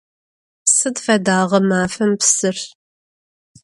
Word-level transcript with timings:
Sıd 0.75 0.95
feda 1.05 1.37
ğemafem 1.49 2.11
psır? 2.19 2.57